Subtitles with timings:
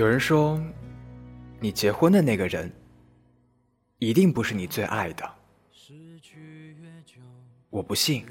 [0.00, 0.58] 有人说，
[1.60, 2.72] 你结婚的那个人，
[3.98, 5.30] 一定不是你最爱的。
[7.68, 8.24] 我不信，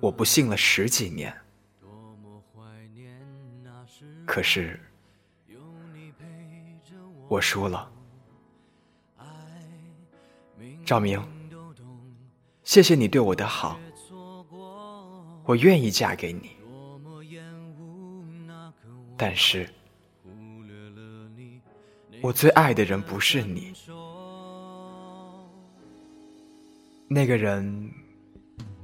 [0.00, 1.32] 我不信了十几年。
[4.26, 4.80] 可是，
[7.28, 7.88] 我输了。
[10.84, 11.22] 赵明，
[12.64, 13.78] 谢谢你对我的好，
[15.44, 16.50] 我愿意嫁给你。
[19.16, 19.72] 但是，
[22.24, 23.74] 我最爱的人不是你。
[27.06, 27.92] 那个人，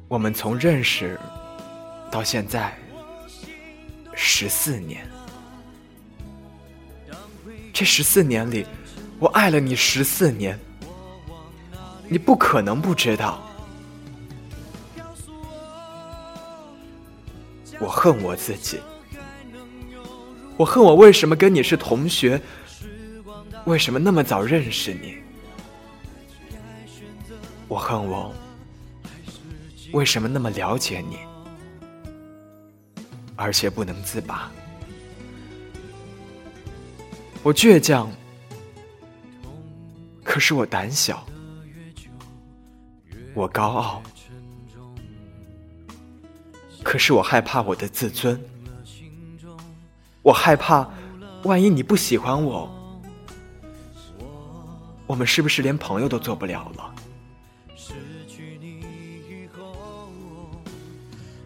[0.08, 1.18] 我们从认识
[2.10, 2.76] 到现在
[4.12, 5.08] 十四年。
[7.72, 8.66] 这十四年里，
[9.18, 10.60] 我爱了你十四年，
[12.10, 13.40] 你不可能不知道。
[17.80, 18.78] 我恨我自己。
[20.58, 22.38] 我恨我为什么跟你是同学，
[23.66, 25.16] 为什么那么早认识你？
[27.68, 28.34] 我恨我
[29.92, 31.18] 为什么那么了解你，
[33.36, 34.50] 而且不能自拔？
[37.42, 38.10] 我倔强，
[40.24, 41.16] 可是我胆小；
[43.34, 44.02] 我高傲，
[46.82, 48.40] 可是我害怕我的自尊。
[50.22, 50.88] 我害怕，
[51.44, 52.70] 万一你不喜欢我，
[55.10, 56.94] 我们是不是连朋友都做不了了？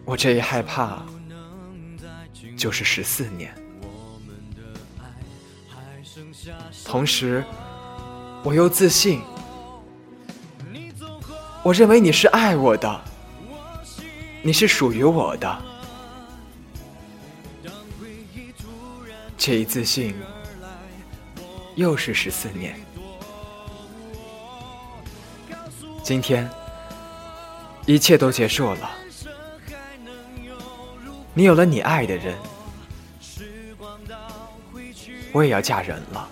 [0.05, 1.03] 我这一害怕，
[2.55, 3.51] 就是十四年。
[6.83, 7.43] 同时，
[8.43, 9.19] 我又自信，
[11.63, 13.01] 我认为你是爱我的，
[14.43, 15.61] 你是属于我的。
[19.35, 20.13] 这一自信，
[21.73, 22.79] 又是十四年。
[26.05, 26.47] 今天，
[27.87, 28.91] 一切都结束了。
[31.33, 32.35] 你有了你爱的人，
[35.31, 36.29] 我也要嫁人了。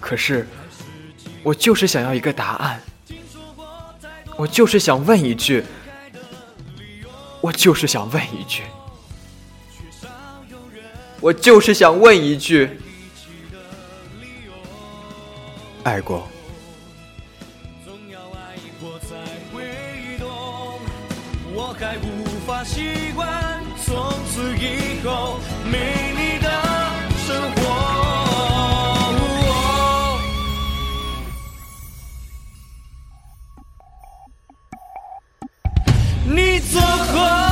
[0.00, 0.46] 可是，
[1.42, 2.80] 我就是想要一个答案。
[4.36, 5.64] 我就是想问一句，
[7.40, 8.62] 我就是想问一句。
[11.20, 12.80] 我就是想问一句：
[15.82, 16.28] 爱过。
[18.30, 19.16] 外婆才
[19.52, 20.26] 会懂
[21.54, 23.94] 我还无法习惯从
[24.26, 26.48] 此以后没你的
[27.26, 27.60] 生活。
[36.24, 37.51] 你走后。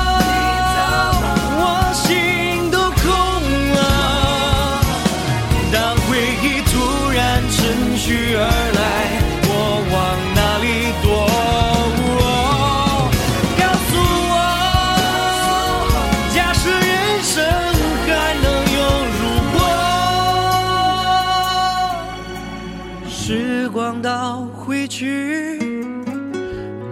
[23.91, 25.59] 想到回去，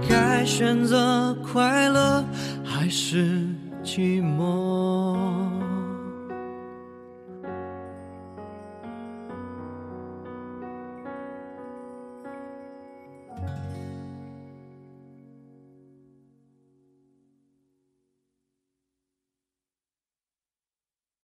[0.08, 2.24] 该选择快乐
[2.64, 3.46] 还是
[3.84, 5.07] 寂寞？